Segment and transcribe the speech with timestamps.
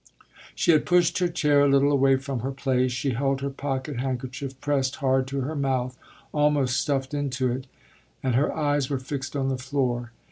[0.55, 3.99] She had pushed her chair a little away from her place; she held her pocket
[3.99, 5.95] handkerchief pressed hard to her mouth,
[6.31, 7.67] almost stuffed into it,
[8.23, 10.11] and her eyes were fixed on the floor.